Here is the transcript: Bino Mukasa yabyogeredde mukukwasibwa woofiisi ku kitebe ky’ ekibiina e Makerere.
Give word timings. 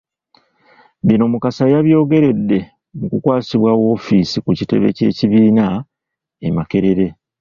Bino 1.05 1.25
Mukasa 1.31 1.63
yabyogeredde 1.73 2.59
mukukwasibwa 2.97 3.71
woofiisi 3.81 4.37
ku 4.45 4.51
kitebe 4.59 4.87
ky’ 4.95 5.03
ekibiina 5.09 5.65
e 6.47 6.49
Makerere. 6.55 7.07